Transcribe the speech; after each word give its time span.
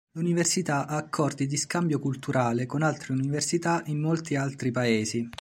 L'università 0.13 0.87
ha 0.87 0.95
accordi 0.95 1.45
di 1.45 1.57
scambio 1.57 1.99
culturale 1.99 2.65
con 2.65 2.81
altre 2.81 3.13
università 3.13 3.83
in 3.85 3.99
molti 3.99 4.35
altri 4.35 4.71
paesi. 4.71 5.29